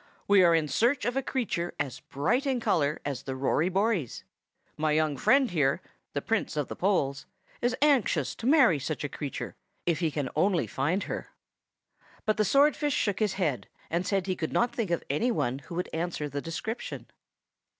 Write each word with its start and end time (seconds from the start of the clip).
We 0.27 0.41
are 0.43 0.55
in 0.55 0.67
search 0.67 1.05
of 1.05 1.15
a 1.15 1.21
creature 1.21 1.75
as 1.79 1.99
bright 1.99 2.47
in 2.47 2.59
color 2.59 2.99
as 3.05 3.21
the 3.21 3.35
Rory 3.35 3.69
Bories. 3.69 4.23
My 4.75 4.93
young 4.93 5.15
friend 5.15 5.51
here, 5.51 5.79
the 6.13 6.23
Prince 6.23 6.57
of 6.57 6.69
the 6.69 6.75
Poles, 6.75 7.27
is 7.61 7.75
anxious 7.83 8.33
to 8.37 8.47
marry 8.47 8.79
such 8.79 9.03
a 9.03 9.09
creature, 9.09 9.55
if 9.85 9.99
he 9.99 10.09
can 10.09 10.27
only 10.35 10.65
find 10.65 11.03
her." 11.03 11.29
But 12.25 12.37
the 12.37 12.45
swordfish 12.45 12.95
shook 12.95 13.19
his 13.19 13.33
head, 13.33 13.67
and 13.91 14.07
said 14.07 14.25
he 14.25 14.35
could 14.35 14.51
not 14.51 14.73
think 14.73 14.89
of 14.89 15.03
any 15.07 15.29
one 15.29 15.59
who 15.59 15.75
would 15.75 15.89
answer 15.93 16.27
the 16.27 16.41
description. 16.41 17.05